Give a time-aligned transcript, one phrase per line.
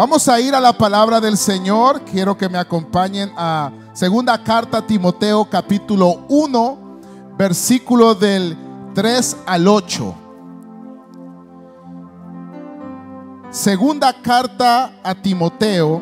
[0.00, 2.00] Vamos a ir a la palabra del Señor.
[2.06, 7.00] Quiero que me acompañen a segunda carta a Timoteo capítulo 1,
[7.36, 8.56] versículo del
[8.94, 10.14] 3 al 8.
[13.50, 16.00] Segunda carta a Timoteo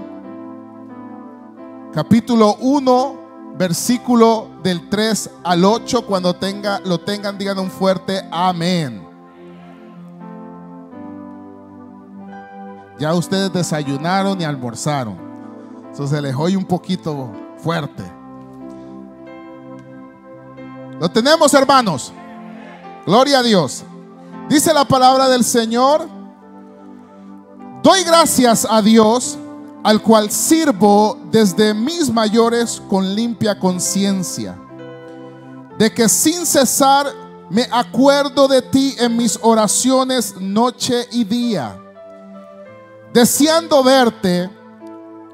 [1.93, 6.07] capítulo 1, versículo del 3 al 8.
[6.07, 9.08] Cuando tenga, lo tengan, digan un fuerte amén.
[12.99, 15.17] Ya ustedes desayunaron y almorzaron.
[15.83, 18.03] Entonces se les oye un poquito fuerte.
[21.01, 22.13] Lo tenemos, hermanos.
[23.07, 23.85] Gloria a Dios.
[24.49, 26.09] Dice la palabra del Señor.
[27.85, 29.39] Doy gracias a Dios,
[29.85, 34.59] al cual sirvo desde mis mayores con limpia conciencia,
[35.79, 37.07] de que sin cesar
[37.49, 41.81] me acuerdo de ti en mis oraciones noche y día
[43.13, 44.51] deseando verte,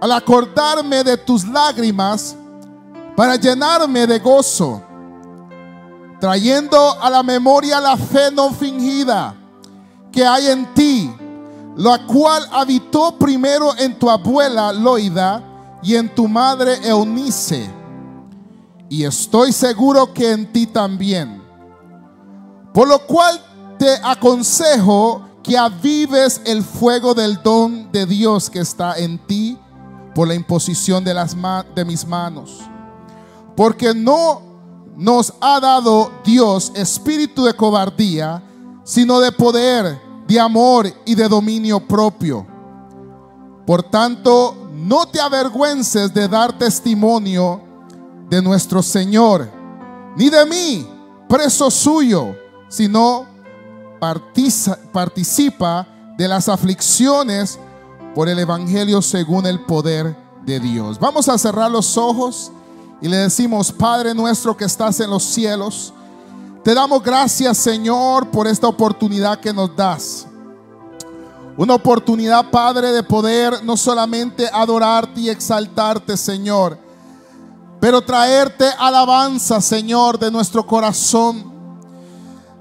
[0.00, 2.36] al acordarme de tus lágrimas,
[3.16, 4.82] para llenarme de gozo,
[6.20, 9.34] trayendo a la memoria la fe no fingida
[10.10, 11.14] que hay en ti,
[11.76, 15.42] la cual habitó primero en tu abuela Loida
[15.82, 17.68] y en tu madre Eunice,
[18.88, 21.42] y estoy seguro que en ti también.
[22.72, 23.40] Por lo cual
[23.78, 29.58] te aconsejo que avives el fuego del don de Dios que está en ti
[30.14, 31.36] por la imposición de, las
[31.74, 32.60] de mis manos.
[33.54, 34.40] Porque no
[34.96, 38.42] nos ha dado Dios espíritu de cobardía,
[38.84, 42.46] sino de poder, de amor y de dominio propio.
[43.66, 47.60] Por tanto, no te avergüences de dar testimonio
[48.30, 49.50] de nuestro Señor,
[50.16, 50.88] ni de mí,
[51.28, 52.34] preso suyo,
[52.68, 53.33] sino
[54.92, 57.58] participa de las aflicciones
[58.14, 60.98] por el Evangelio según el poder de Dios.
[60.98, 62.52] Vamos a cerrar los ojos
[63.00, 65.92] y le decimos, Padre nuestro que estás en los cielos,
[66.62, 70.26] te damos gracias Señor por esta oportunidad que nos das.
[71.56, 76.76] Una oportunidad, Padre, de poder no solamente adorarte y exaltarte, Señor,
[77.80, 81.53] pero traerte alabanza, Señor, de nuestro corazón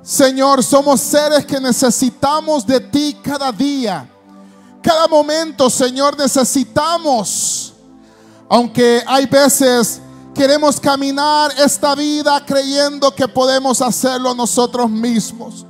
[0.03, 4.09] Señor, somos seres que necesitamos de ti cada día.
[4.81, 7.74] Cada momento, Señor, necesitamos.
[8.50, 10.02] Aunque hay veces
[10.36, 15.66] queremos caminar esta vida creyendo que podemos hacerlo nosotros mismos.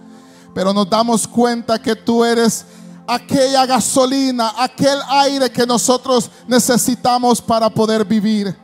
[0.56, 2.66] Pero nos damos cuenta que tú eres
[3.06, 8.63] aquella gasolina, aquel aire que nosotros necesitamos para poder vivir.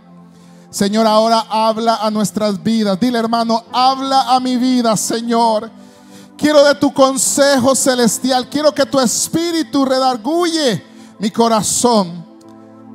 [0.70, 3.00] Señor, ahora habla a nuestras vidas.
[3.00, 5.72] Dile, hermano, habla a mi vida, Señor.
[6.38, 8.48] Quiero de tu consejo celestial.
[8.50, 10.84] Quiero que tu espíritu redarguye
[11.20, 12.26] mi corazón.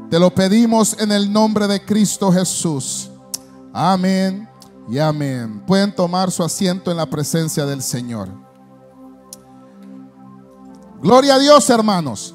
[0.09, 3.11] Te lo pedimos en el nombre de Cristo Jesús.
[3.73, 4.49] Amén
[4.89, 5.65] y amén.
[5.67, 8.29] Pueden tomar su asiento en la presencia del Señor.
[11.03, 12.34] Gloria a Dios, hermanos.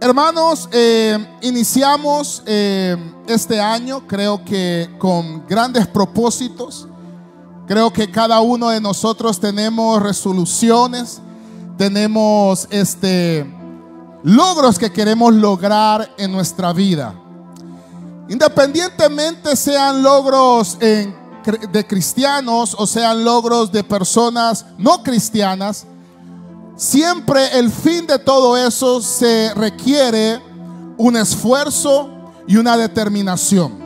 [0.00, 2.96] Hermanos, eh, iniciamos eh,
[3.26, 6.88] este año creo que con grandes propósitos.
[7.66, 11.22] Creo que cada uno de nosotros tenemos resoluciones,
[11.78, 13.46] tenemos este
[14.22, 17.14] logros que queremos lograr en nuestra vida.
[18.28, 25.86] Independientemente sean logros de cristianos o sean logros de personas no cristianas,
[26.76, 30.40] Siempre el fin de todo eso se requiere
[30.96, 32.10] un esfuerzo
[32.46, 33.84] y una determinación.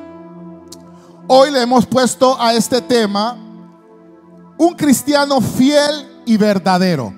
[1.26, 3.36] Hoy le hemos puesto a este tema
[4.56, 7.14] un cristiano fiel y verdadero.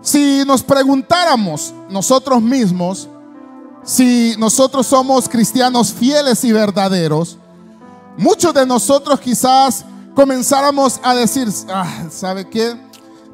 [0.00, 3.08] Si nos preguntáramos nosotros mismos
[3.84, 7.36] si nosotros somos cristianos fieles y verdaderos,
[8.16, 12.76] muchos de nosotros quizás comenzáramos a decir, ah, ¿sabe qué?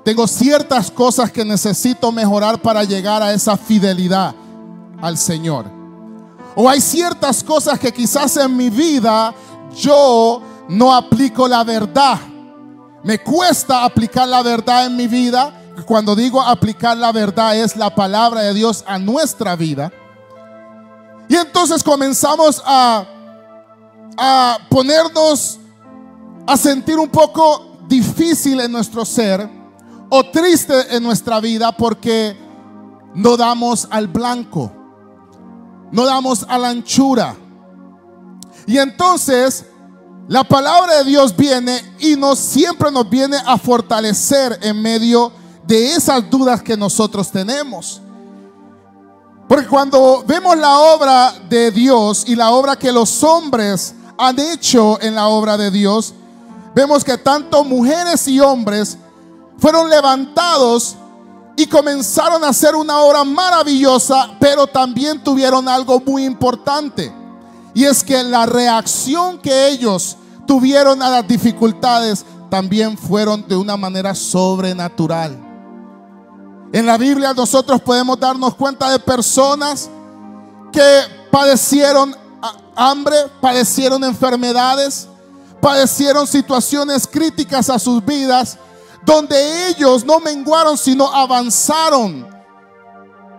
[0.08, 4.34] Tengo ciertas cosas que necesito mejorar para llegar a esa fidelidad
[5.03, 5.66] al Señor.
[6.56, 9.34] O hay ciertas cosas que quizás en mi vida
[9.77, 10.41] yo
[10.71, 12.18] no aplico la verdad.
[13.04, 15.53] Me cuesta aplicar la verdad en mi vida.
[15.84, 19.92] Cuando digo aplicar la verdad es la palabra de Dios a nuestra vida.
[21.28, 23.04] Y entonces comenzamos a,
[24.16, 25.59] a ponernos
[26.47, 29.58] a sentir un poco difícil en nuestro ser
[30.09, 32.37] o triste en nuestra vida porque
[33.15, 34.72] no damos al blanco,
[35.91, 37.37] no damos a la anchura.
[38.66, 39.65] Y entonces
[40.28, 45.33] la palabra de Dios viene y nos siempre nos viene a fortalecer en medio
[45.66, 48.03] de esas dudas que nosotros tenemos.
[49.49, 55.01] Porque cuando vemos la obra de Dios y la obra que los hombres han hecho
[55.01, 56.13] en la obra de Dios,
[56.75, 58.99] vemos que tanto mujeres y hombres
[59.59, 60.97] fueron levantados
[61.57, 67.13] y comenzaron a hacer una obra maravillosa, pero también tuvieron algo muy importante.
[67.75, 70.16] Y es que la reacción que ellos
[70.47, 75.37] tuvieron a las dificultades también fueron de una manera sobrenatural.
[76.72, 79.91] En la Biblia nosotros podemos darnos cuenta de personas
[80.72, 81.01] que
[81.31, 82.15] padecieron
[82.77, 85.09] hambre, padecieron enfermedades,
[85.60, 88.59] padecieron situaciones críticas a sus vidas,
[89.09, 92.28] donde ellos no menguaron, sino avanzaron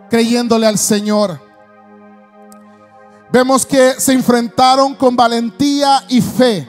[0.10, 1.40] creyéndole al Señor.
[3.32, 6.68] Vemos que se enfrentaron con valentía y fe.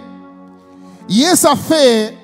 [1.08, 2.14] Y esa fe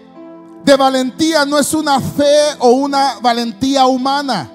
[0.64, 4.50] de valentía no es una fe o una valentía humana.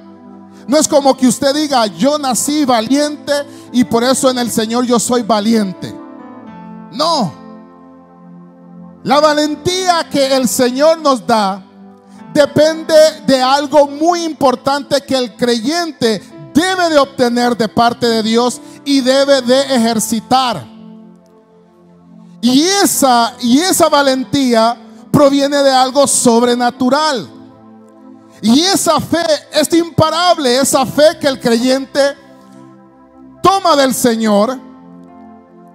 [0.67, 3.33] No es como que usted diga, yo nací valiente
[3.71, 5.91] y por eso en el Señor yo soy valiente.
[6.91, 7.33] No.
[9.03, 11.65] La valentía que el Señor nos da
[12.33, 12.95] depende
[13.25, 16.21] de algo muy importante que el creyente
[16.53, 20.65] debe de obtener de parte de Dios y debe de ejercitar.
[22.41, 24.77] Y esa, y esa valentía
[25.11, 27.29] proviene de algo sobrenatural.
[28.41, 29.23] Y esa fe
[29.53, 32.17] es imparable, esa fe que el creyente
[33.43, 34.57] toma del Señor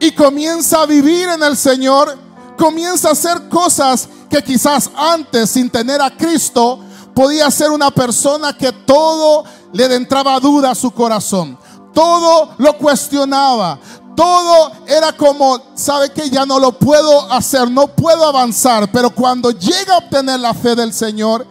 [0.01, 2.19] y comienza a vivir en el Señor,
[2.57, 6.81] comienza a hacer cosas que quizás antes, sin tener a Cristo,
[7.15, 11.59] podía ser una persona que todo le entraba duda a su corazón,
[11.95, 13.79] todo lo cuestionaba,
[14.15, 19.51] todo era como, sabe que ya no lo puedo hacer, no puedo avanzar, pero cuando
[19.51, 21.47] llega a obtener la fe del Señor,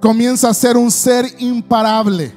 [0.00, 2.34] comienza a ser un ser imparable.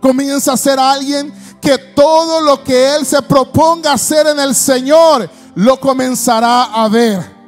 [0.00, 5.30] Comienza a ser alguien que todo lo que Él se proponga hacer en el Señor,
[5.54, 7.41] lo comenzará a ver.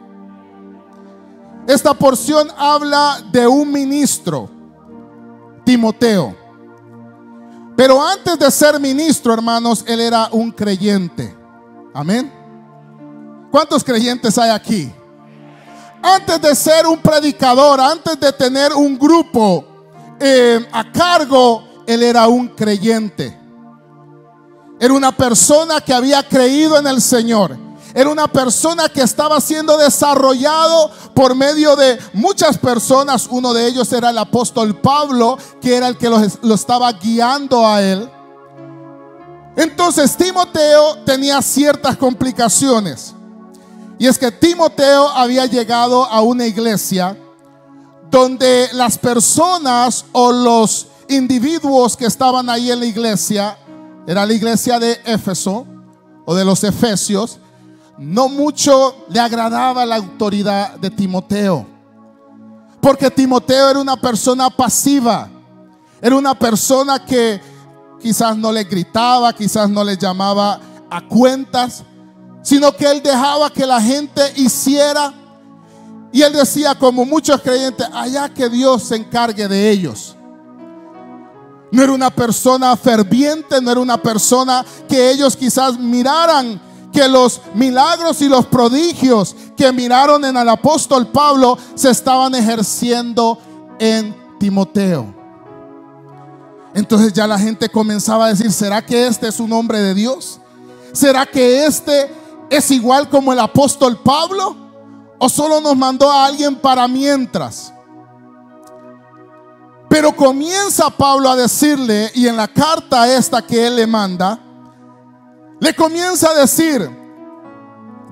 [1.66, 4.50] Esta porción habla de un ministro,
[5.64, 6.36] Timoteo.
[7.76, 11.34] Pero antes de ser ministro, hermanos, él era un creyente.
[11.94, 12.32] Amén.
[13.50, 14.92] ¿Cuántos creyentes hay aquí?
[16.02, 19.64] Antes de ser un predicador, antes de tener un grupo
[20.20, 23.38] eh, a cargo, él era un creyente.
[24.78, 27.56] Era una persona que había creído en el Señor.
[27.94, 33.28] Era una persona que estaba siendo desarrollado por medio de muchas personas.
[33.30, 37.64] Uno de ellos era el apóstol Pablo, que era el que lo, lo estaba guiando
[37.64, 38.10] a él.
[39.56, 43.14] Entonces Timoteo tenía ciertas complicaciones.
[43.96, 47.16] Y es que Timoteo había llegado a una iglesia
[48.10, 53.56] donde las personas o los individuos que estaban ahí en la iglesia,
[54.06, 55.66] era la iglesia de Éfeso
[56.24, 57.38] o de los Efesios,
[57.98, 61.66] no mucho le agradaba la autoridad de Timoteo.
[62.80, 65.28] Porque Timoteo era una persona pasiva.
[66.00, 67.40] Era una persona que
[68.00, 70.60] quizás no le gritaba, quizás no le llamaba
[70.90, 71.82] a cuentas,
[72.42, 75.14] sino que él dejaba que la gente hiciera.
[76.12, 80.14] Y él decía, como muchos creyentes, allá que Dios se encargue de ellos.
[81.72, 86.60] No era una persona ferviente, no era una persona que ellos quizás miraran
[86.94, 93.36] que los milagros y los prodigios que miraron en el apóstol Pablo se estaban ejerciendo
[93.80, 95.12] en Timoteo.
[96.72, 100.38] Entonces ya la gente comenzaba a decir, ¿será que este es un hombre de Dios?
[100.92, 102.10] ¿Será que este
[102.48, 104.56] es igual como el apóstol Pablo?
[105.18, 107.72] ¿O solo nos mandó a alguien para mientras?
[109.88, 114.43] Pero comienza Pablo a decirle, y en la carta esta que él le manda,
[115.60, 116.88] le comienza a decir,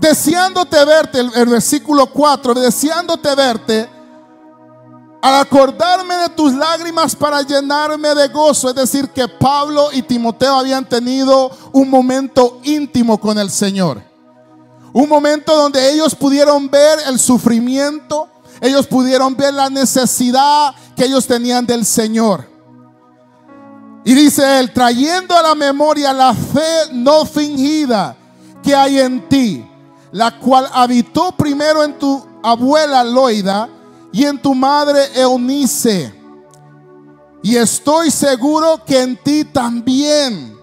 [0.00, 3.88] deseándote verte, el, versículo 4, deseándote verte,
[5.22, 10.54] al acordarme de tus lágrimas para llenarme de gozo, es decir, que Pablo y Timoteo
[10.54, 14.02] habían tenido un momento íntimo con el Señor.
[14.92, 18.28] Un momento donde ellos pudieron ver el sufrimiento,
[18.60, 22.51] ellos pudieron ver la necesidad que ellos tenían del Señor.
[24.04, 28.16] Y dice él, trayendo a la memoria la fe no fingida
[28.62, 29.64] que hay en ti,
[30.10, 33.68] la cual habitó primero en tu abuela Loida
[34.12, 36.12] y en tu madre Eunice.
[37.42, 40.56] Y estoy seguro que en ti también.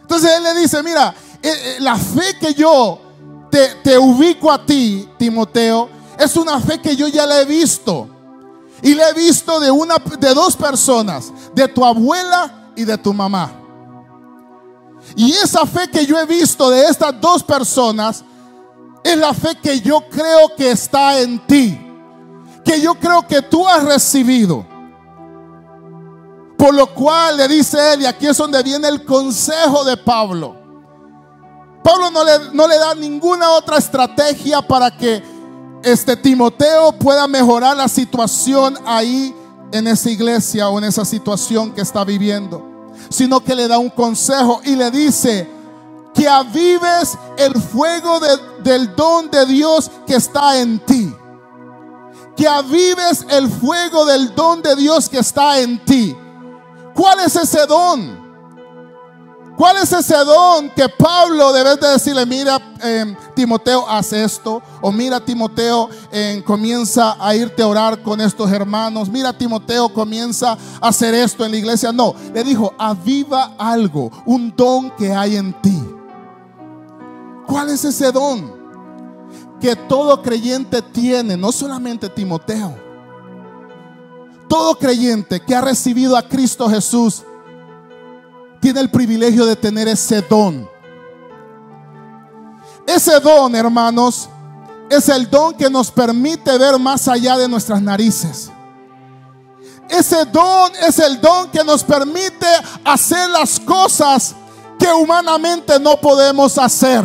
[0.00, 3.00] Entonces él le dice, mira, eh, eh, la fe que yo
[3.50, 5.88] te, te ubico a ti, Timoteo,
[6.18, 8.08] es una fe que yo ya la he visto.
[8.82, 13.12] Y la he visto de una de dos personas, de tu abuela y de tu
[13.12, 13.52] mamá.
[15.16, 18.24] Y esa fe que yo he visto de estas dos personas
[19.02, 21.80] es la fe que yo creo que está en ti.
[22.64, 24.66] Que yo creo que tú has recibido.
[26.56, 30.56] Por lo cual le dice él, y aquí es donde viene el consejo de Pablo.
[31.82, 35.22] Pablo no le, no le da ninguna otra estrategia para que
[35.82, 39.34] este Timoteo pueda mejorar la situación ahí
[39.74, 43.90] en esa iglesia o en esa situación que está viviendo, sino que le da un
[43.90, 45.50] consejo y le dice
[46.14, 48.20] que avives el fuego
[48.62, 51.12] del don de Dios que está en ti.
[52.36, 56.16] Que avives el fuego del don de Dios que está en ti.
[56.94, 58.13] ¿Cuál es ese don?
[59.56, 64.60] ¿Cuál es ese don que Pablo debe de decirle, mira em, Timoteo, haz esto?
[64.80, 69.08] O mira Timoteo, em, comienza a irte a orar con estos hermanos.
[69.08, 71.92] Mira Timoteo, comienza a hacer esto en la iglesia.
[71.92, 75.80] No, le dijo, aviva algo, un don que hay en ti.
[77.46, 78.52] ¿Cuál es ese don?
[79.60, 82.74] Que todo creyente tiene, no solamente Timoteo.
[84.48, 87.22] Todo creyente que ha recibido a Cristo Jesús
[88.64, 90.66] tiene el privilegio de tener ese don.
[92.86, 94.26] Ese don, hermanos,
[94.88, 98.50] es el don que nos permite ver más allá de nuestras narices.
[99.86, 102.46] Ese don es el don que nos permite
[102.82, 104.34] hacer las cosas
[104.78, 107.04] que humanamente no podemos hacer.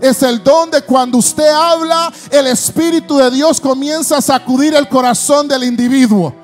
[0.00, 4.88] Es el don de cuando usted habla, el Espíritu de Dios comienza a sacudir el
[4.88, 6.34] corazón del individuo.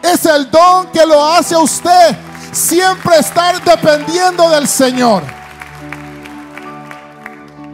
[0.00, 2.16] Es el don que lo hace a usted
[2.54, 5.22] siempre estar dependiendo del Señor.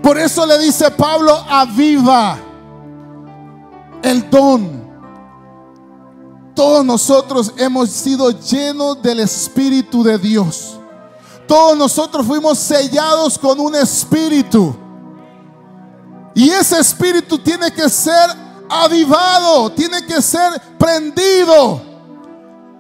[0.03, 2.39] Por eso le dice Pablo, aviva
[4.03, 4.81] el don.
[6.55, 10.79] Todos nosotros hemos sido llenos del Espíritu de Dios.
[11.47, 14.75] Todos nosotros fuimos sellados con un espíritu.
[16.35, 18.31] Y ese espíritu tiene que ser
[18.69, 21.90] avivado, tiene que ser prendido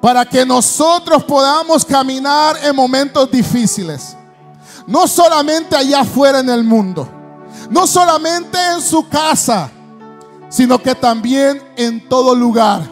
[0.01, 4.17] para que nosotros podamos caminar en momentos difíciles.
[4.87, 7.09] No solamente allá afuera en el mundo,
[7.69, 9.71] no solamente en su casa,
[10.49, 12.83] sino que también en todo lugar.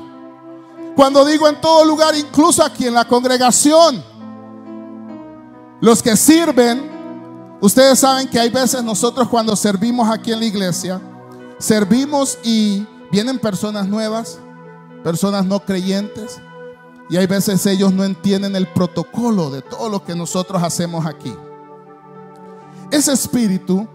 [0.94, 4.02] Cuando digo en todo lugar, incluso aquí en la congregación,
[5.80, 11.00] los que sirven, ustedes saben que hay veces nosotros cuando servimos aquí en la iglesia,
[11.58, 14.38] servimos y vienen personas nuevas,
[15.02, 16.40] personas no creyentes,
[17.10, 21.34] y hay veces ellos no entienden el protocolo de todo lo que nosotros hacemos aquí.
[22.90, 23.86] Ese espíritu,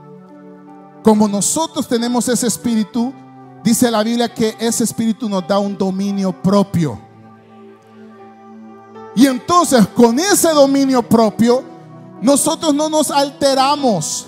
[1.03, 3.13] como nosotros tenemos ese espíritu,
[3.63, 6.99] dice la Biblia que ese espíritu nos da un dominio propio.
[9.15, 11.63] Y entonces con ese dominio propio,
[12.21, 14.27] nosotros no nos alteramos.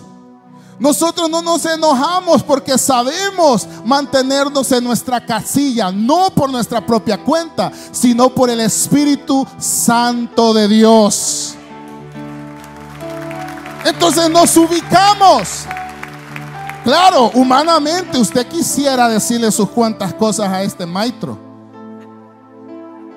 [0.77, 7.71] Nosotros no nos enojamos porque sabemos mantenernos en nuestra casilla, no por nuestra propia cuenta,
[7.91, 11.55] sino por el Espíritu Santo de Dios.
[13.85, 15.65] Entonces nos ubicamos.
[16.83, 21.37] Claro, humanamente usted quisiera decirle sus cuantas cosas a este maestro,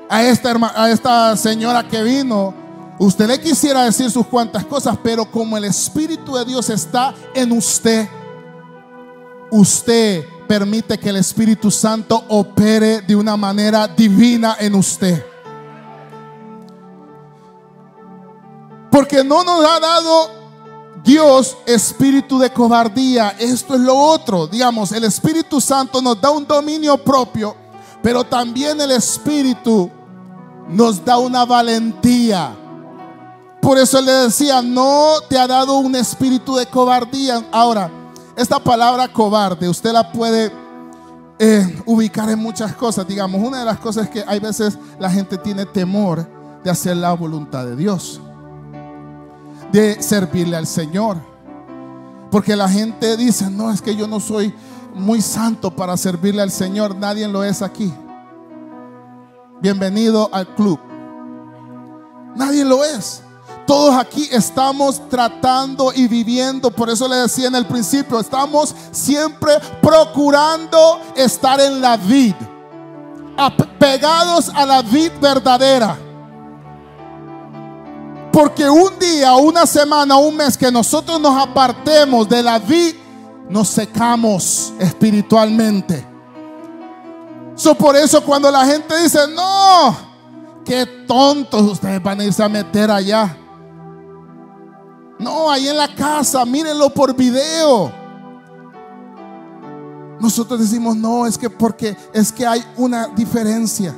[0.08, 2.54] a esta, señora que vino
[2.99, 7.52] Usted le quisiera decir sus cuantas cosas, pero como el Espíritu de Dios está en
[7.52, 8.09] usted,
[9.52, 15.25] usted permite que el Espíritu Santo opere de una manera divina en usted.
[18.90, 20.31] Porque no nos ha dado
[21.05, 23.37] Dios espíritu de cobardía.
[23.38, 24.49] Esto es lo otro.
[24.49, 27.55] Digamos, el Espíritu Santo nos da un dominio propio,
[28.02, 29.88] pero también el Espíritu
[30.69, 32.57] nos da una valentía
[33.68, 37.44] por eso le decía, no te ha dado un espíritu de cobardía.
[37.52, 37.90] Ahora,
[38.34, 40.50] esta palabra cobarde, usted la puede
[41.38, 43.06] eh, ubicar en muchas cosas.
[43.06, 46.26] Digamos, una de las cosas es que hay veces la gente tiene temor
[46.64, 48.22] de hacer la voluntad de Dios,
[49.70, 51.18] de servirle al Señor.
[52.30, 54.54] Porque la gente dice, no, es que yo no soy
[54.94, 56.96] muy santo para servirle al Señor.
[56.96, 57.92] Nadie lo es aquí.
[59.60, 60.80] Bienvenido al club.
[62.34, 63.25] Nadie lo es.
[63.68, 69.52] Todos aquí estamos tratando y viviendo, por eso le decía en el principio, estamos siempre
[69.82, 72.34] procurando estar en la vid,
[73.78, 75.98] pegados a la vid verdadera.
[78.32, 82.94] Porque un día, una semana, un mes que nosotros nos apartemos de la vid,
[83.50, 86.06] nos secamos espiritualmente.
[87.54, 89.94] So, por eso cuando la gente dice, no,
[90.64, 93.37] qué tontos ustedes van a irse a meter allá.
[95.18, 97.92] No, ahí en la casa, mírenlo por video.
[100.20, 103.94] Nosotros decimos, no, es que porque es que hay una diferencia.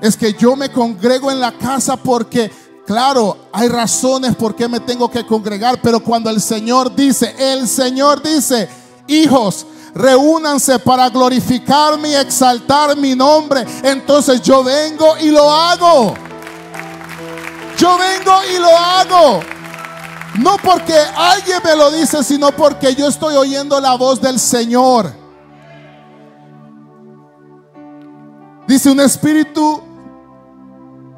[0.00, 2.50] Es que yo me congrego en la casa porque,
[2.86, 7.68] claro, hay razones por qué me tengo que congregar, pero cuando el Señor dice, el
[7.68, 8.68] Señor dice,
[9.06, 16.14] hijos, reúnanse para glorificarme y exaltar mi nombre, entonces yo vengo y lo hago.
[17.76, 19.59] Yo vengo y lo hago.
[20.38, 25.12] No porque alguien me lo dice, sino porque yo estoy oyendo la voz del Señor.
[28.66, 29.82] Dice un espíritu,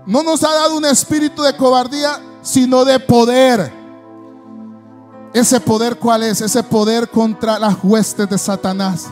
[0.07, 3.73] no nos ha dado un espíritu de cobardía, sino de poder.
[5.35, 6.40] Ese poder cuál es?
[6.40, 9.07] Ese poder contra las huestes de Satanás.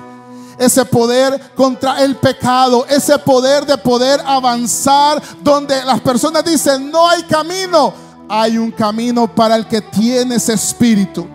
[0.58, 2.86] Ese poder contra el pecado.
[2.88, 9.26] Ese poder de poder avanzar donde las personas dicen, no hay camino hay un camino
[9.26, 11.26] para el que tiene ese espíritu.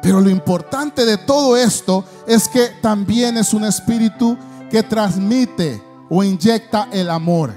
[0.00, 4.38] Pero lo importante de todo esto es que también es un espíritu
[4.70, 7.52] que transmite o inyecta el amor.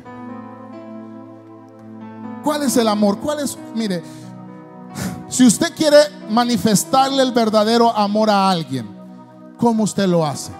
[2.43, 3.19] ¿Cuál es el amor?
[3.19, 3.55] ¿Cuál es?
[3.75, 4.01] Mire,
[5.29, 5.97] si usted quiere
[6.31, 8.87] manifestarle el verdadero amor a alguien,
[9.59, 10.51] ¿cómo usted lo hace?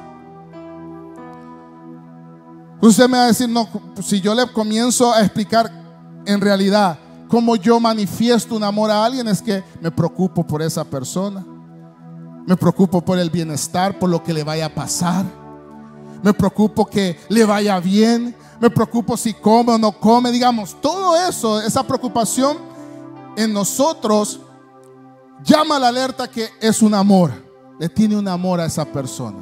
[2.82, 3.68] Usted me va a decir, no,
[4.04, 5.87] si yo le comienzo a explicar
[6.28, 10.84] en realidad, como yo manifiesto un amor a alguien es que me preocupo por esa
[10.84, 11.46] persona.
[12.46, 15.26] Me preocupo por el bienestar, por lo que le vaya a pasar.
[16.24, 18.36] Me preocupo que le vaya bien.
[18.60, 20.32] Me preocupo si come o no come.
[20.32, 22.58] Digamos, todo eso, esa preocupación
[23.36, 24.40] en nosotros
[25.44, 27.32] llama la alerta que es un amor.
[27.80, 29.40] Le tiene un amor a esa persona.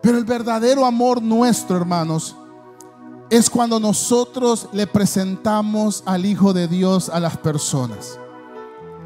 [0.00, 2.36] Pero el verdadero amor nuestro, hermanos,
[3.30, 8.18] es cuando nosotros le presentamos al Hijo de Dios a las personas.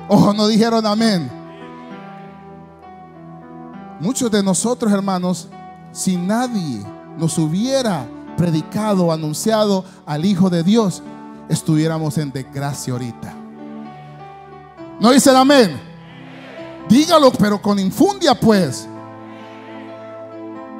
[0.09, 1.31] Ojo, no dijeron amén.
[4.01, 5.49] Muchos de nosotros, hermanos,
[5.93, 6.85] si nadie
[7.17, 11.03] nos hubiera predicado anunciado al Hijo de Dios,
[11.49, 13.35] estuviéramos en desgracia ahorita.
[15.01, 15.81] ¿No dicen amén?
[16.89, 18.89] Dígalo, pero con infundia, pues.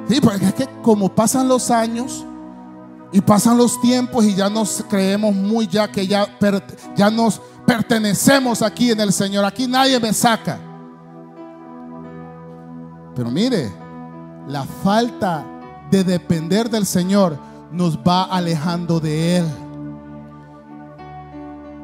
[0.07, 2.25] Sí, porque es que como pasan los años,
[3.11, 6.27] y pasan los tiempos y ya nos creemos muy ya que ya,
[6.95, 9.45] ya nos pertenecemos aquí en el Señor.
[9.45, 10.59] Aquí nadie me saca.
[13.15, 13.71] Pero mire,
[14.47, 15.45] la falta
[15.89, 17.37] de depender del Señor
[17.71, 19.45] nos va alejando de Él.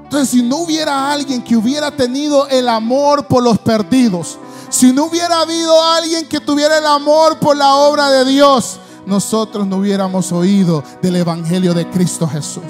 [0.04, 4.38] Entonces, si no hubiera alguien que hubiera tenido el amor por los perdidos,
[4.70, 9.68] si no hubiera habido alguien que tuviera el amor por la obra de Dios, nosotros
[9.68, 12.64] no hubiéramos oído del Evangelio de Cristo Jesús.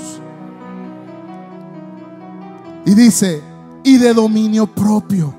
[2.86, 3.42] Y dice,
[3.84, 5.34] y de dominio propio.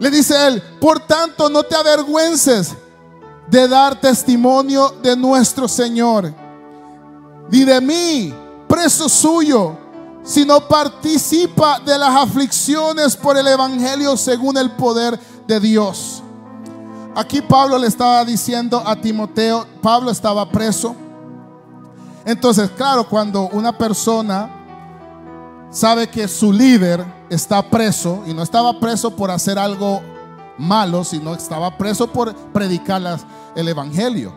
[0.00, 2.74] Le dice él, por tanto no te avergüences
[3.48, 6.34] de dar testimonio de nuestro Señor,
[7.50, 8.34] ni de mí,
[8.66, 9.78] preso suyo,
[10.24, 16.23] sino participa de las aflicciones por el Evangelio según el poder de Dios
[17.16, 20.96] Aquí Pablo le estaba diciendo a Timoteo, Pablo estaba preso.
[22.24, 24.50] Entonces, claro, cuando una persona
[25.70, 30.00] sabe que su líder está preso, y no estaba preso por hacer algo
[30.58, 33.02] malo, sino estaba preso por predicar
[33.54, 34.32] el Evangelio.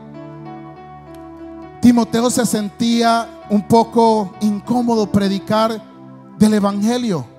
[1.81, 5.81] Timoteo se sentía un poco incómodo predicar
[6.37, 7.36] del Evangelio.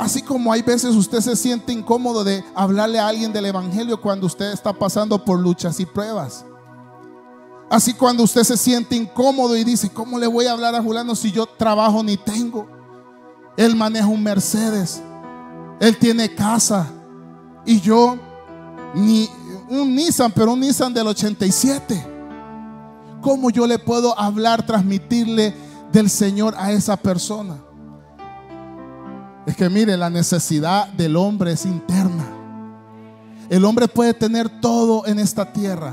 [0.00, 4.26] Así como hay veces usted se siente incómodo de hablarle a alguien del Evangelio cuando
[4.26, 6.46] usted está pasando por luchas y pruebas.
[7.68, 11.14] Así cuando usted se siente incómodo y dice, ¿cómo le voy a hablar a Juliano
[11.14, 12.66] si yo trabajo ni tengo?
[13.58, 15.02] Él maneja un Mercedes,
[15.80, 16.86] él tiene casa
[17.66, 18.16] y yo
[18.94, 19.28] ni
[19.68, 22.06] un Nissan, pero un Nissan del 87.
[23.20, 25.54] ¿Cómo yo le puedo hablar, transmitirle
[25.92, 27.58] del Señor a esa persona?
[29.50, 32.24] Es que mire, la necesidad del hombre es interna.
[33.48, 35.92] El hombre puede tener todo en esta tierra,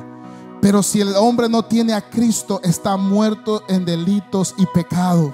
[0.62, 5.34] pero si el hombre no tiene a Cristo, está muerto en delitos y pecados.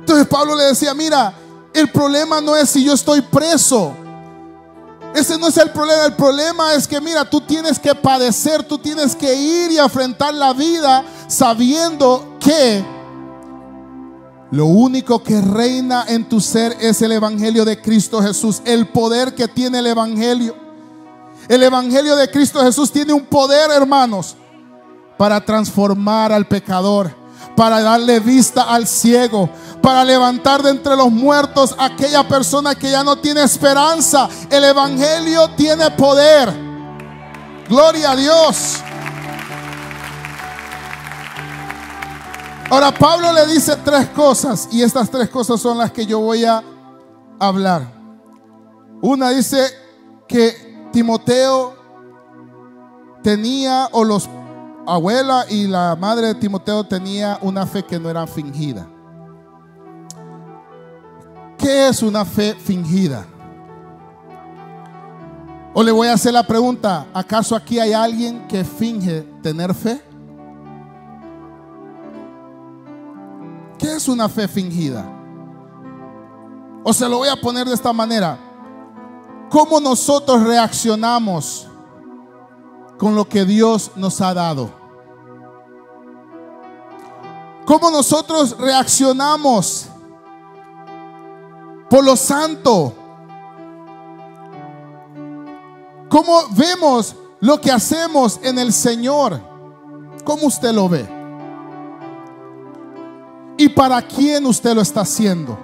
[0.00, 1.32] Entonces Pablo le decía, mira,
[1.72, 3.94] el problema no es si yo estoy preso.
[5.14, 6.06] Ese no es el problema.
[6.06, 10.34] El problema es que, mira, tú tienes que padecer, tú tienes que ir y enfrentar
[10.34, 12.93] la vida sabiendo que
[14.54, 19.34] lo único que reina en tu ser es el Evangelio de Cristo Jesús, el poder
[19.34, 20.54] que tiene el Evangelio.
[21.48, 24.36] El Evangelio de Cristo Jesús tiene un poder, hermanos,
[25.18, 27.12] para transformar al pecador,
[27.56, 29.50] para darle vista al ciego,
[29.82, 34.28] para levantar de entre los muertos a aquella persona que ya no tiene esperanza.
[34.48, 36.54] El Evangelio tiene poder.
[37.68, 38.76] Gloria a Dios.
[42.70, 46.44] Ahora Pablo le dice tres cosas y estas tres cosas son las que yo voy
[46.44, 46.62] a
[47.38, 47.82] hablar.
[49.02, 49.62] Una dice
[50.26, 51.74] que Timoteo
[53.22, 54.28] tenía o los
[54.86, 58.86] abuela y la madre de Timoteo tenía una fe que no era fingida.
[61.58, 63.26] ¿Qué es una fe fingida?
[65.74, 70.00] O le voy a hacer la pregunta, ¿acaso aquí hay alguien que finge tener fe?
[74.04, 75.02] Es una fe fingida?
[76.82, 78.38] O se lo voy a poner de esta manera.
[79.50, 81.66] ¿Cómo nosotros reaccionamos
[82.98, 84.70] con lo que Dios nos ha dado?
[87.64, 89.86] ¿Cómo nosotros reaccionamos
[91.88, 92.92] por lo santo?
[96.10, 99.40] ¿Cómo vemos lo que hacemos en el Señor?
[100.24, 101.23] ¿Cómo usted lo ve?
[103.56, 105.58] ¿Y para quién usted lo está haciendo?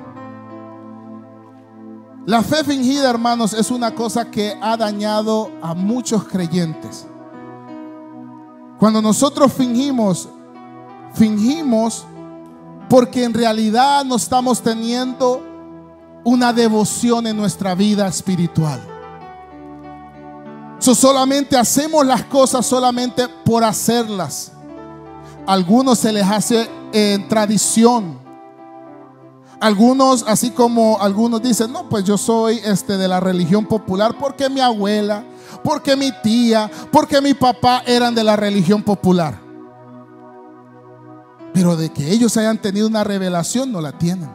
[2.26, 7.06] La fe fingida, hermanos, es una cosa que ha dañado a muchos creyentes.
[8.78, 10.28] Cuando nosotros fingimos,
[11.14, 12.06] fingimos
[12.88, 15.42] porque en realidad no estamos teniendo
[16.24, 18.80] una devoción en nuestra vida espiritual.
[20.78, 24.52] solamente hacemos las cosas solamente por hacerlas.
[25.46, 28.18] algunos se les hace en tradición.
[29.60, 34.48] Algunos, así como algunos dicen, no, pues yo soy este de la religión popular porque
[34.48, 35.22] mi abuela,
[35.62, 39.38] porque mi tía, porque mi papá eran de la religión popular.
[41.52, 44.30] Pero de que ellos hayan tenido una revelación, no la tienen.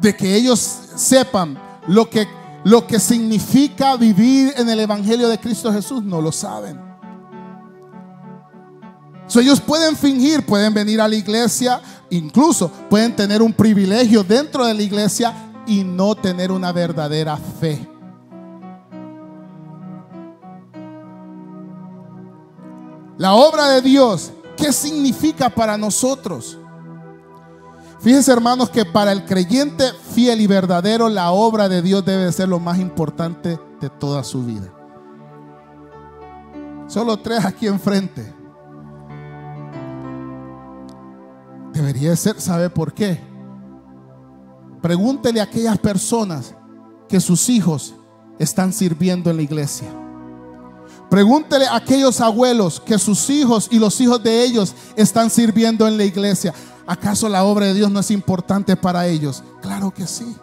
[0.00, 0.60] De que ellos
[0.94, 1.58] sepan
[1.88, 2.28] lo que,
[2.62, 6.83] lo que significa vivir en el Evangelio de Cristo Jesús, no lo saben.
[9.36, 14.74] Ellos pueden fingir, pueden venir a la iglesia, incluso pueden tener un privilegio dentro de
[14.74, 15.34] la iglesia
[15.66, 17.88] y no tener una verdadera fe.
[23.16, 26.58] La obra de Dios, ¿qué significa para nosotros?
[28.00, 29.84] Fíjense hermanos que para el creyente
[30.14, 34.44] fiel y verdadero la obra de Dios debe ser lo más importante de toda su
[34.44, 34.70] vida.
[36.86, 38.43] Solo tres aquí enfrente.
[41.74, 43.20] Debería ser, ¿sabe por qué?
[44.80, 46.54] Pregúntele a aquellas personas
[47.08, 47.94] que sus hijos
[48.38, 49.88] están sirviendo en la iglesia.
[51.10, 55.96] Pregúntele a aquellos abuelos que sus hijos y los hijos de ellos están sirviendo en
[55.96, 56.54] la iglesia.
[56.86, 59.42] ¿Acaso la obra de Dios no es importante para ellos?
[59.60, 60.36] Claro que sí.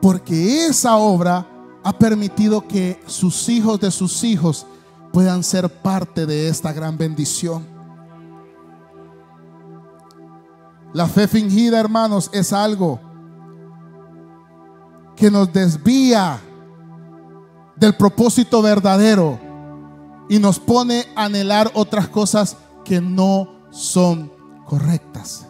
[0.00, 1.46] Porque esa obra
[1.82, 4.66] ha permitido que sus hijos de sus hijos
[5.12, 7.79] puedan ser parte de esta gran bendición.
[10.92, 13.00] La fe fingida, hermanos, es algo
[15.16, 16.40] que nos desvía
[17.76, 19.38] del propósito verdadero
[20.28, 24.32] y nos pone a anhelar otras cosas que no son
[24.66, 25.46] correctas.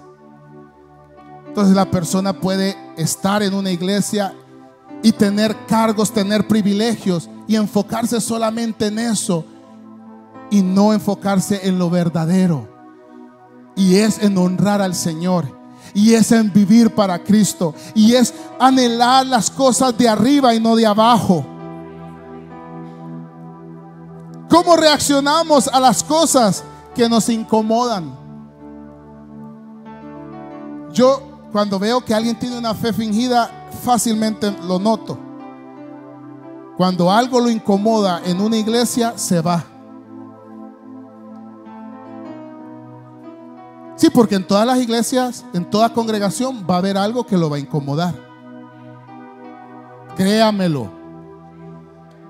[1.47, 4.35] Entonces la persona puede estar en una iglesia
[5.03, 9.45] y tener cargos, tener privilegios y enfocarse solamente en eso
[10.51, 12.80] y no enfocarse en lo verdadero.
[13.81, 15.47] Y es en honrar al Señor.
[15.95, 17.75] Y es en vivir para Cristo.
[17.95, 21.47] Y es anhelar las cosas de arriba y no de abajo.
[24.51, 26.63] ¿Cómo reaccionamos a las cosas
[26.95, 28.15] que nos incomodan?
[30.93, 35.19] Yo cuando veo que alguien tiene una fe fingida, fácilmente lo noto.
[36.77, 39.70] Cuando algo lo incomoda en una iglesia, se va.
[44.01, 47.51] Sí, porque en todas las iglesias, en toda congregación va a haber algo que lo
[47.51, 48.15] va a incomodar.
[50.17, 50.91] Créamelo.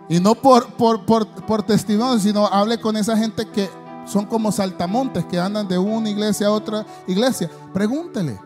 [0.09, 3.71] Y no por, por, testimonio, sino hable con esa gente que
[4.05, 7.49] son como saltamontes, que andan de una iglesia a otra iglesia.
[7.73, 8.37] Pregúntele,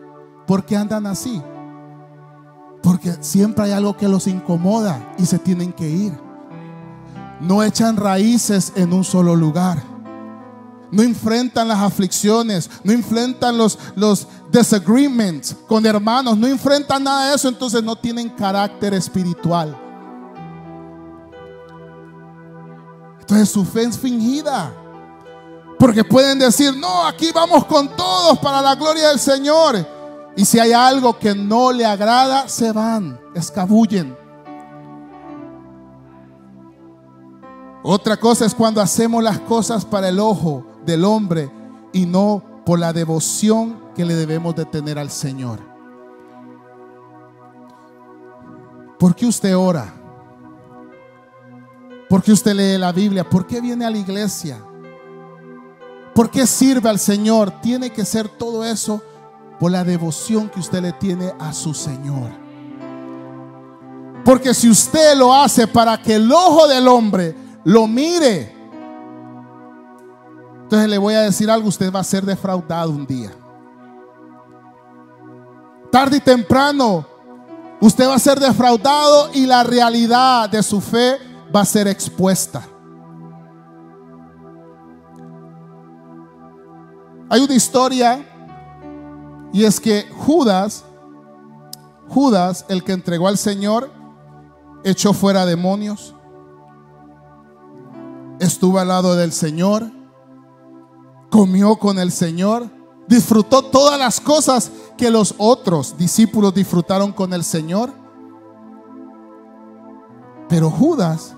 [0.45, 1.41] ¿por qué andan así?
[2.83, 6.13] Porque siempre hay algo que los incomoda y se tienen que ir.
[7.41, 9.94] No echan raíces en un solo lugar.
[10.91, 17.35] No enfrentan las aflicciones, no enfrentan los, los disagreements con hermanos, no enfrentan nada de
[17.35, 19.75] eso, entonces no tienen carácter espiritual.
[23.19, 24.71] Entonces su fe es fingida.
[25.79, 29.85] Porque pueden decir, no, aquí vamos con todos para la gloria del Señor.
[30.37, 34.15] Y si hay algo que no le agrada, se van, escabullen.
[37.83, 41.51] Otra cosa es cuando hacemos las cosas para el ojo del hombre
[41.93, 45.59] y no por la devoción que le debemos de tener al Señor.
[48.99, 49.93] ¿Por qué usted ora?
[52.09, 53.27] ¿Por qué usted lee la Biblia?
[53.27, 54.59] ¿Por qué viene a la iglesia?
[56.13, 57.61] ¿Por qué sirve al Señor?
[57.61, 59.01] Tiene que ser todo eso
[59.59, 62.29] por la devoción que usted le tiene a su Señor.
[64.23, 68.54] Porque si usted lo hace para que el ojo del hombre lo mire.
[70.65, 73.31] Entonces le voy a decir algo, usted va a ser defraudado un día.
[75.91, 77.05] Tarde y temprano,
[77.79, 81.19] usted va a ser defraudado y la realidad de su fe
[81.55, 82.67] va a ser expuesta.
[87.29, 88.25] Hay una historia
[89.53, 90.83] y es que Judas,
[92.09, 93.91] Judas, el que entregó al Señor,
[94.83, 96.15] echó fuera demonios
[98.39, 99.89] estuvo al lado del Señor,
[101.35, 102.69] comió con el Señor,
[103.09, 107.91] disfrutó todas las cosas que los otros discípulos disfrutaron con el Señor.
[110.47, 111.35] Pero Judas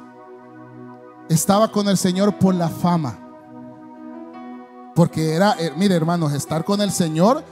[1.29, 3.17] estaba con el Señor por la fama.
[4.93, 7.43] Porque era, eh, mire hermanos, estar con el Señor,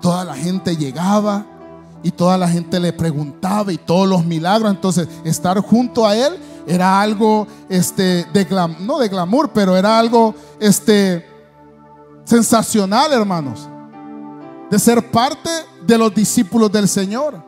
[0.00, 1.44] toda la gente llegaba
[2.02, 4.70] y toda la gente le preguntaba y todos los milagros.
[4.70, 6.32] Entonces, estar junto a Él
[6.66, 8.46] era algo, este, de
[8.80, 11.31] no de glamour, pero era algo, este,
[12.32, 13.68] sensacional, hermanos,
[14.70, 15.50] de ser parte
[15.84, 17.44] de los discípulos del Señor.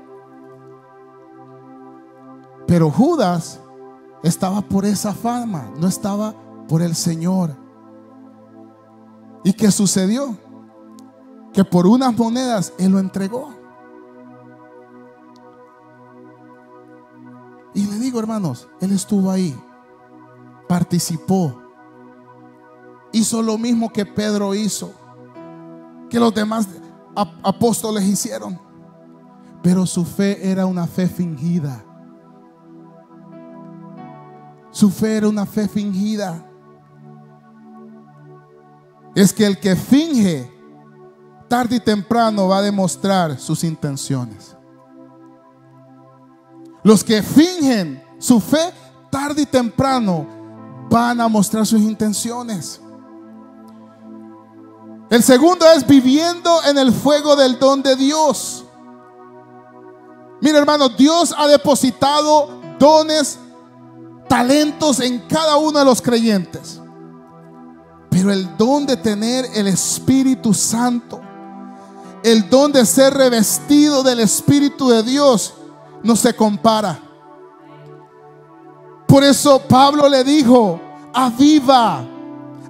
[2.67, 3.59] Pero Judas
[4.23, 6.35] estaba por esa fama, no estaba
[6.69, 7.57] por el Señor.
[9.43, 10.37] ¿Y qué sucedió?
[11.55, 13.55] Que por unas monedas Él lo entregó.
[17.73, 19.59] Y le digo, hermanos, Él estuvo ahí,
[20.69, 21.64] participó,
[23.15, 24.93] hizo lo mismo que Pedro hizo,
[26.11, 26.69] que los demás
[27.15, 28.61] apóstoles hicieron.
[29.63, 31.83] Pero su fe era una fe fingida.
[34.71, 36.45] Su fe era una fe fingida.
[39.15, 40.53] Es que el que finge,
[41.49, 44.57] tarde y temprano va a demostrar sus intenciones.
[46.83, 48.73] Los que fingen su fe,
[49.11, 50.27] tarde y temprano,
[50.91, 52.81] van a mostrar sus intenciones.
[55.11, 58.65] El segundo es viviendo en el fuego del don de Dios.
[60.41, 63.39] Mira hermano, Dios ha depositado dones,
[64.29, 66.81] talentos en cada uno de los creyentes.
[68.11, 71.21] Pero el don de tener el Espíritu Santo,
[72.23, 75.55] el don de ser revestido del Espíritu de Dios,
[76.03, 77.01] no se compara.
[79.07, 80.81] Por eso Pablo le dijo,
[81.13, 82.05] aviva,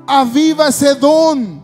[0.07, 1.63] aviva ese don.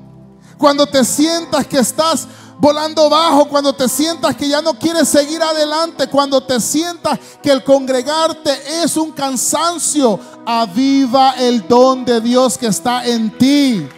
[0.60, 5.42] Cuando te sientas que estás volando bajo, cuando te sientas que ya no quieres seguir
[5.42, 12.58] adelante, cuando te sientas que el congregarte es un cansancio, aviva el don de Dios
[12.58, 13.88] que está en ti.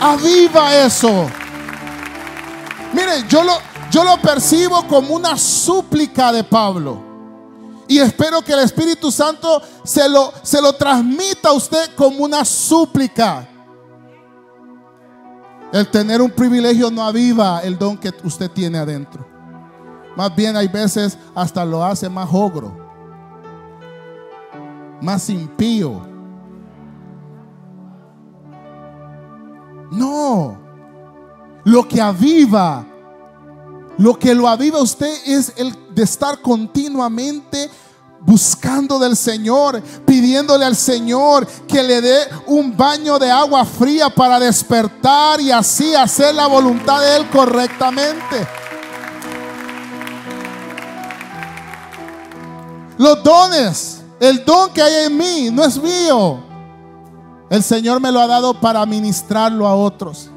[0.00, 1.28] Aviva eso.
[2.94, 3.52] Mire, yo lo,
[3.90, 7.02] yo lo percibo como una súplica de Pablo.
[7.86, 12.46] Y espero que el Espíritu Santo se lo, se lo transmita a usted como una
[12.46, 13.46] súplica.
[15.72, 19.26] El tener un privilegio no aviva el don que usted tiene adentro.
[20.16, 22.72] Más bien hay veces hasta lo hace más ogro,
[25.00, 26.06] más impío.
[29.90, 30.58] No,
[31.64, 32.84] lo que aviva
[33.98, 37.68] lo que lo aviva usted es el de estar continuamente
[38.20, 44.38] buscando del Señor, pidiéndole al Señor que le dé un baño de agua fría para
[44.38, 48.46] despertar y así hacer la voluntad de Él correctamente.
[52.98, 56.40] Los dones, el don que hay en mí no es mío.
[57.48, 60.30] El Señor me lo ha dado para ministrarlo a otros.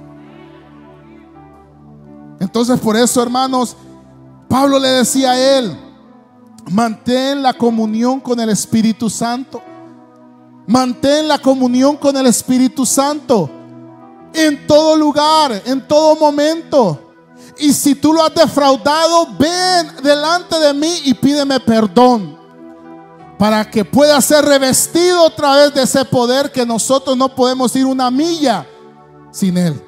[2.40, 3.76] Entonces por eso, hermanos,
[4.48, 5.78] Pablo le decía a él,
[6.70, 9.62] mantén la comunión con el Espíritu Santo.
[10.68, 13.50] Mantén la comunión con el Espíritu Santo
[14.34, 17.00] en todo lugar, en todo momento.
[17.58, 22.40] Y si tú lo has defraudado, ven delante de mí y pídeme perdón.
[23.42, 27.88] para que pueda ser revestido otra vez de ese poder que nosotros no podemos ir
[27.88, 28.68] una milla
[29.32, 29.82] sin Él.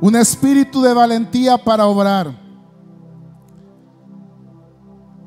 [0.00, 2.32] Un espíritu de valentía para obrar.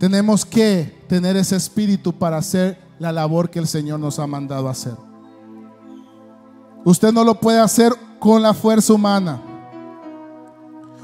[0.04, 4.68] Tenemos que tener ese espíritu para hacer la labor que el Señor nos ha mandado
[4.68, 4.98] hacer.
[6.84, 9.42] Usted no lo puede hacer con la fuerza humana.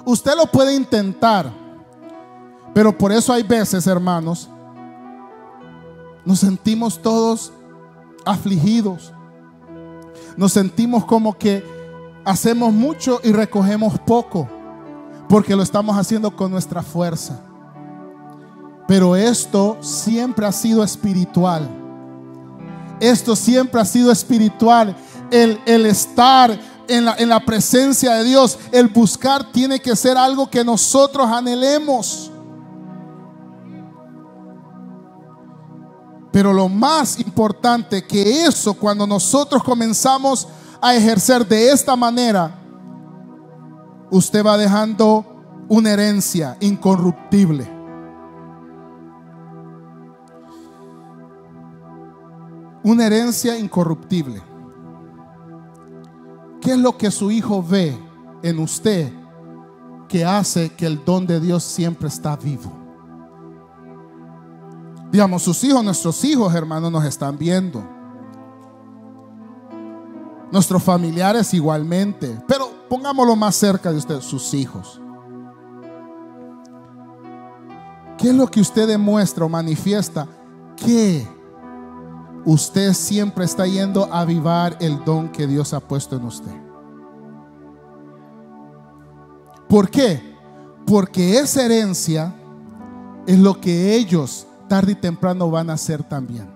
[0.04, 1.50] Usted lo puede intentar,
[2.74, 4.50] pero por eso hay veces, hermanos,
[6.26, 7.54] nos sentimos todos
[8.26, 9.14] afligidos.
[10.36, 11.64] Nos sentimos como que
[12.26, 14.50] hacemos mucho y recogemos poco,
[15.30, 17.46] porque lo estamos haciendo con nuestra fuerza.
[18.90, 21.70] Pero esto siempre ha sido espiritual.
[23.00, 24.96] Esto siempre ha sido espiritual.
[25.30, 30.50] El, estar en la, en la presencia de Dios, el buscar tiene que ser algo
[30.50, 32.32] que nosotros anhelemos.
[36.32, 40.48] Pero lo más importante que eso, cuando nosotros comenzamos
[40.82, 42.60] a ejercer de esta manera,
[44.10, 45.24] usted va dejando
[45.68, 47.79] una herencia incorruptible.
[52.84, 54.42] Una herencia incorruptible.
[56.62, 57.98] ¿Qué es lo que su hijo ve
[58.42, 59.12] en usted
[60.08, 62.72] que hace que el don de Dios siempre está vivo?
[65.12, 67.84] Digamos, sus hijos, nuestros hijos, hermanos, nos están viendo.
[70.52, 72.38] Nuestros familiares igualmente.
[72.48, 75.02] Pero pongámoslo más cerca de usted, sus hijos.
[78.18, 80.28] ¿Qué es lo que usted demuestra o manifiesta?
[80.76, 81.26] Que
[82.46, 86.52] usted siempre está yendo a avivar el don que Dios ha puesto en usted.
[89.68, 90.36] ¿Por qué?
[90.86, 92.36] Porque esa herencia
[93.28, 96.50] es lo que ellos tarde y temprano van a hacer también.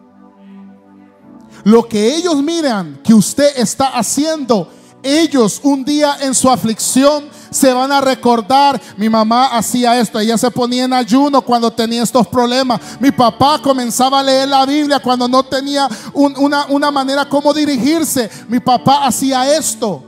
[1.64, 4.70] Lo que ellos miran que usted está haciendo,
[5.04, 10.38] ellos un día en su aflicción se van a recordar, mi mamá hacía esto, ella
[10.38, 15.00] se ponía en ayuno cuando tenía estos problemas, mi papá comenzaba a leer la Biblia
[15.00, 20.04] cuando no tenía una, una manera como dirigirse, mi papá hacía esto,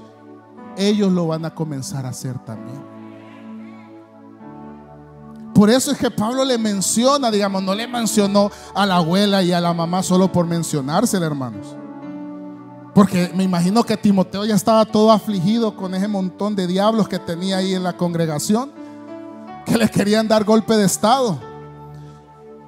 [0.76, 2.96] ellos lo van a comenzar a hacer también.
[5.54, 9.54] Por eso es que Pablo le menciona, digamos, no le mencionó a la abuela y
[9.54, 11.78] a la mamá solo por mencionárselo, hermanos.
[12.96, 17.20] Porque me imagino que Timoteo ya estaba todo afligido con ese montón de diablos que
[17.20, 18.72] tenía ahí en la congregación,
[19.66, 21.38] que le querían dar golpe de estado.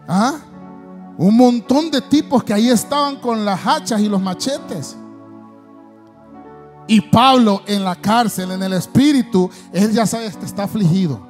[0.05, 0.33] ¿Ah?
[1.17, 4.97] Un montón de tipos que ahí estaban con las hachas y los machetes.
[6.87, 11.21] Y Pablo en la cárcel, en el espíritu, él ya sabe que está afligido.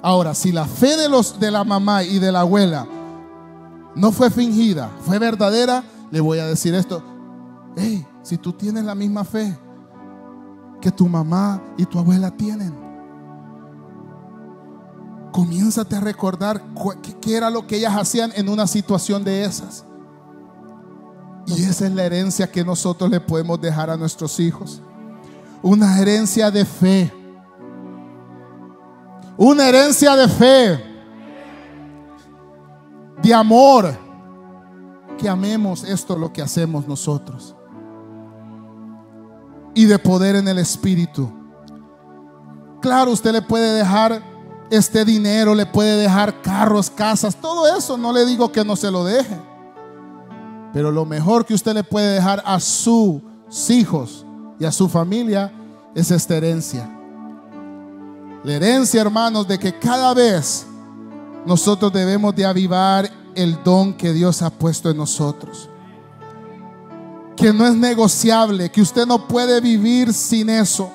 [0.00, 2.86] Ahora, si la fe de, los, de la mamá y de la abuela
[3.94, 7.02] no fue fingida, fue verdadera, le voy a decir esto.
[7.76, 9.58] Hey, si tú tienes la misma fe
[10.80, 12.72] que tu mamá y tu abuela tienen,
[15.32, 16.62] comiénzate a recordar
[17.20, 19.84] qué era lo que ellas hacían en una situación de esas.
[21.46, 24.80] Y esa es la herencia que nosotros le podemos dejar a nuestros hijos.
[25.60, 27.12] Una herencia de fe
[29.36, 30.84] una herencia de fe,
[33.22, 33.92] de amor,
[35.22, 37.54] que amemos esto lo que hacemos nosotros.
[39.72, 41.32] Y de poder en el Espíritu.
[42.80, 44.20] Claro, usted le puede dejar
[44.68, 47.96] este dinero, le puede dejar carros, casas, todo eso.
[47.96, 49.38] No le digo que no se lo deje.
[50.72, 53.22] Pero lo mejor que usted le puede dejar a sus
[53.70, 54.26] hijos
[54.58, 55.52] y a su familia
[55.94, 56.90] es esta herencia.
[58.42, 60.66] La herencia, hermanos, de que cada vez
[61.46, 65.68] nosotros debemos de avivar el don que Dios ha puesto en nosotros.
[67.36, 70.90] Que no es negociable, que usted no puede vivir sin eso.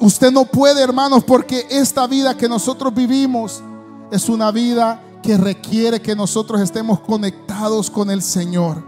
[0.00, 3.62] Usted no puede, hermanos, porque esta vida que nosotros vivimos
[4.10, 8.84] es una vida que requiere que nosotros estemos conectados con el Señor.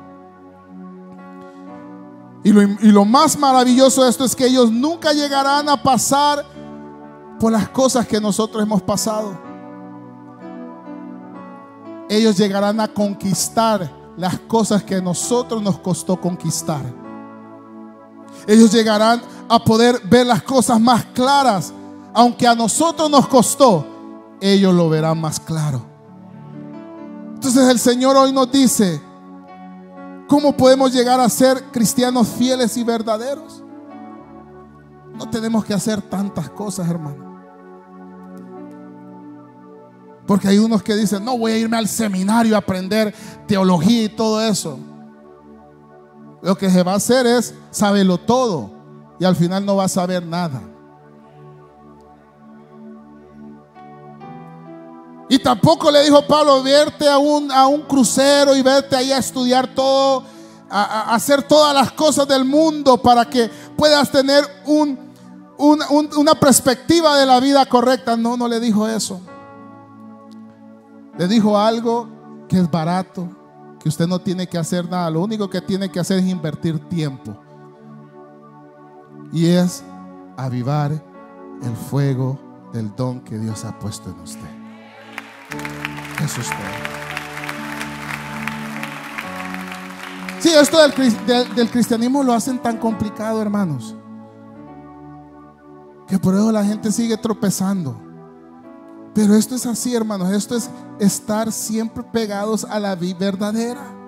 [2.42, 6.46] Y lo, y lo, más maravilloso de esto es que ellos nunca llegarán a pasar
[7.38, 9.49] por las cosas que nosotros hemos pasado.
[12.10, 16.82] Ellos llegarán a conquistar las cosas que a nosotros nos costó conquistar.
[18.48, 21.72] Ellos llegarán a poder ver las cosas más claras.
[22.12, 23.86] Aunque a nosotros nos costó,
[24.40, 25.86] ellos lo verán más claro.
[27.36, 29.00] Entonces el Señor hoy nos dice,
[30.26, 33.62] ¿cómo podemos llegar a ser cristianos fieles y verdaderos?
[35.14, 37.29] No tenemos que hacer tantas cosas, hermano.
[40.30, 43.12] Porque hay unos que dicen, no, voy a irme al seminario a aprender
[43.48, 44.78] teología y todo eso.
[46.40, 48.70] Lo que se va a hacer es saberlo todo
[49.18, 50.62] y al final no va a saber nada.
[55.28, 59.18] Y tampoco le dijo Pablo, verte a un, a un crucero y verte ahí a
[59.18, 60.22] estudiar todo,
[60.70, 64.96] a, hacer todas las cosas del mundo para que puedas tener un,
[65.58, 68.16] una perspectiva de la vida correcta.
[68.16, 69.20] No, no le dijo eso.
[71.20, 72.08] Le dijo algo
[72.48, 73.28] que es barato,
[73.78, 75.10] que usted no tiene que hacer nada.
[75.10, 77.38] Lo único que tiene que hacer es invertir tiempo.
[79.30, 79.84] Y es
[80.38, 80.92] avivar
[81.62, 82.40] el fuego
[82.72, 84.48] del don que Dios ha puesto en usted.
[86.24, 86.48] Eso es
[90.38, 93.94] Sí, esto del, cristianismo lo hacen tan complicado, hermanos.
[96.08, 98.09] Que por eso la gente sigue tropezando.
[99.14, 100.30] Pero esto es así, hermanos.
[100.30, 104.00] Esto es estar siempre pegados a la vida verdadera.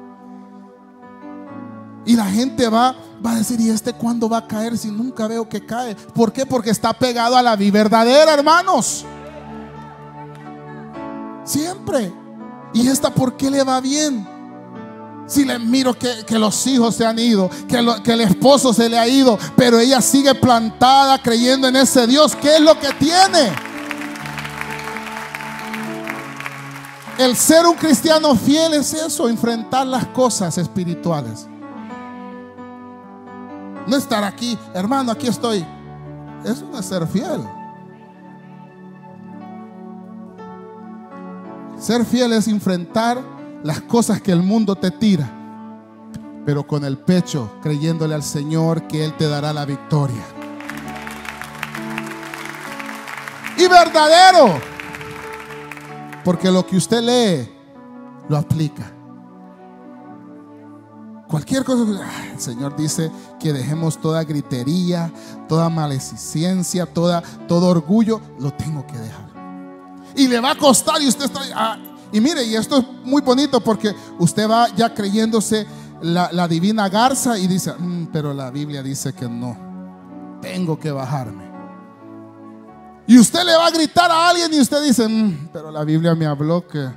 [2.05, 2.94] Y la gente va,
[3.24, 5.94] va a decir, ¿y este cuándo va a caer si nunca veo que cae?
[5.94, 6.44] ¿Por qué?
[6.44, 9.05] Porque está pegado a la vida verdadera, hermanos.
[11.44, 12.12] Siempre.
[12.72, 14.26] ¿Y esta por qué le va bien?
[15.26, 18.98] Si le miro que, los hijos se han ido, que, que el esposo se le
[18.98, 22.34] ha ido, pero ella sigue plantada creyendo en ese Dios.
[22.36, 23.72] ¿Qué es lo que tiene?
[27.23, 31.47] El ser un cristiano fiel es eso, enfrentar las cosas espirituales.
[33.87, 35.64] No estar aquí, hermano, aquí estoy.
[36.45, 37.49] Eso no es ser fiel.
[41.79, 43.23] Ser fiel es enfrentar
[43.62, 45.31] las cosas que el mundo te tira,
[46.45, 50.25] pero con el pecho creyéndole al Señor que Él te dará la victoria.
[53.57, 54.72] Y verdadero,
[56.25, 57.49] porque lo que usted lee
[58.29, 58.93] lo aplica.
[61.29, 61.85] Cualquier cosa,
[62.33, 63.11] el Señor dice
[63.41, 65.11] que dejemos toda gritería,
[65.49, 69.33] toda maledicencia, toda, todo orgullo, lo tengo que dejar
[70.16, 71.41] y le va a costar y usted está...
[71.55, 71.79] Ah,
[72.12, 75.66] y mire, y esto es muy bonito porque usted va ya creyéndose
[76.03, 79.57] la, divina garza y dice, mm, pero la Biblia dice que no,
[80.43, 81.51] tengo que bajarme.
[83.07, 86.14] Y usted le va a gritar a alguien y usted dice, mm, pero la Biblia
[86.14, 86.88] me habló que,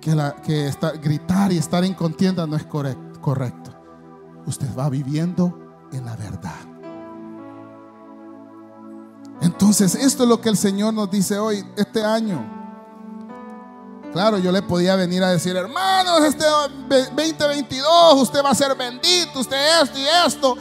[0.00, 3.72] que, gritar y estar en contienda no es correcto, correcto.
[4.46, 6.60] Usted va viviendo en la verdad.
[9.40, 12.60] Entonces, esto es lo que el Señor nos dice hoy, este año.
[14.12, 16.44] Claro, yo le podía venir a decir, hermanos, este
[16.88, 20.56] 2022 usted va a ser bendito, usted esto y esto.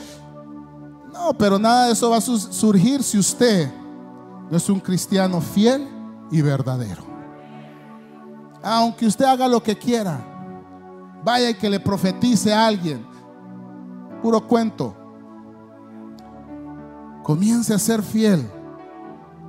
[1.12, 3.81] No, pero nada de eso va a surgir si usted
[4.58, 5.88] es un cristiano fiel
[6.30, 7.04] y verdadero.
[8.64, 10.20] Aunque usted haga lo que quiera,
[11.24, 13.06] vaya y que le profetice a alguien,
[14.22, 14.95] puro cuento.
[17.24, 18.49] Comience a ser fiel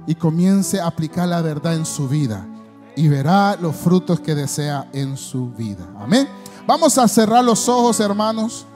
[0.06, 2.46] y comience a aplicar la verdad en su vida
[2.94, 5.86] y verá los frutos que desea en su vida.
[5.98, 6.28] Amén.
[6.66, 8.66] Vamos a cerrar los ojos, hermanos.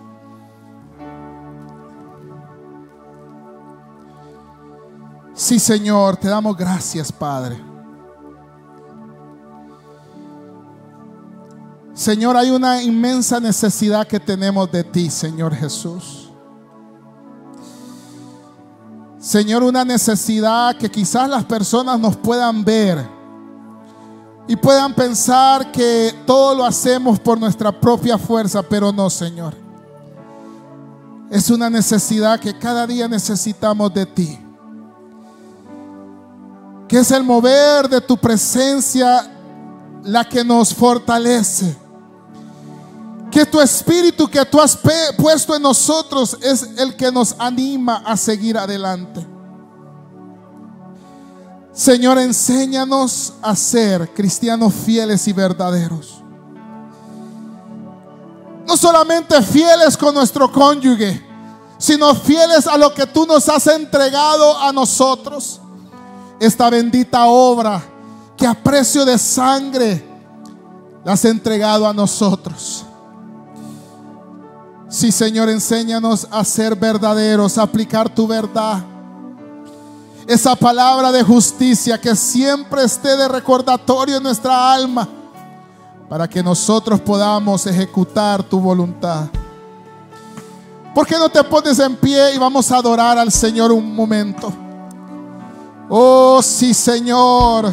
[5.36, 7.62] Sí, Señor, te damos gracias, Padre.
[11.92, 16.30] Señor, hay una inmensa necesidad que tenemos de ti, Señor Jesús.
[19.18, 23.06] Señor, una necesidad que quizás las personas nos puedan ver
[24.48, 29.54] y puedan pensar que todo lo hacemos por nuestra propia fuerza, pero no, Señor.
[31.30, 34.45] Es una necesidad que cada día necesitamos de ti.
[36.88, 39.30] Que es el mover de tu presencia
[40.02, 41.86] la que nos fortalece
[43.36, 44.78] que tu espíritu que tú has
[45.18, 49.26] puesto en nosotros es el que nos anima a seguir adelante.
[51.70, 56.22] Señor, enséñanos a ser cristianos fieles y verdaderos.
[58.66, 61.22] No solamente fieles con nuestro cónyuge,
[61.76, 65.60] sino fieles a lo que tú nos has entregado a nosotros.
[66.38, 67.82] Esta bendita obra
[68.36, 70.04] que a precio de sangre
[71.04, 72.84] la has entregado a nosotros.
[74.88, 78.84] Sí, Señor, enséñanos a ser verdaderos, a aplicar tu verdad.
[80.26, 85.08] Esa palabra de justicia que siempre esté de recordatorio en nuestra alma
[86.08, 89.26] para que nosotros podamos ejecutar tu voluntad.
[90.94, 94.52] ¿Por qué no te pones en pie y vamos a adorar al Señor un momento?
[95.88, 97.72] Oh, sí, Señor.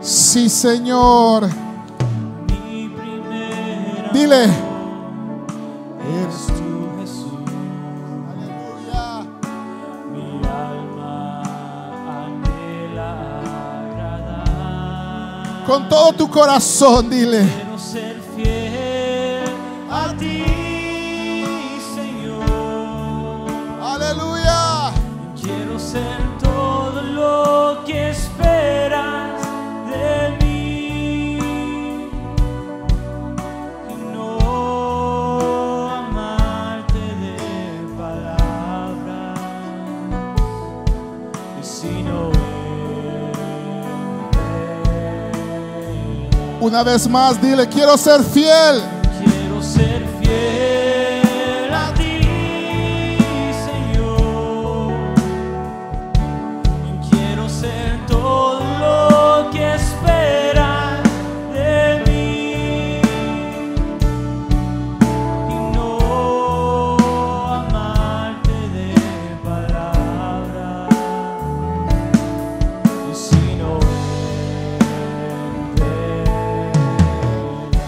[0.00, 1.48] Sí, Señor.
[4.12, 4.44] Dile.
[4.44, 7.32] Eres tú, Jesús.
[8.30, 9.26] Aleluya.
[10.12, 11.42] Mi alma
[12.24, 13.40] anhela
[13.80, 15.64] agradar.
[15.66, 17.61] Con todo tu corazón, dile.
[46.72, 48.82] Una vez más, dile, quiero ser fiel.
[49.22, 50.81] Quiero ser fiel